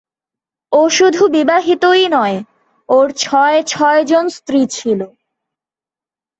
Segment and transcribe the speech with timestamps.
[0.71, 2.37] ও শুধু বিবাহিতই নয়,
[2.89, 4.99] ওর ছয়-ছয়জন স্ত্রী ছিল।